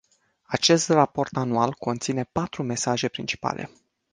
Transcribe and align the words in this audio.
Acest 0.43 0.89
raport 0.89 1.35
anual 1.37 1.73
conține 1.73 2.23
patru 2.23 2.63
mesaje 2.63 3.07
principale. 3.07 3.71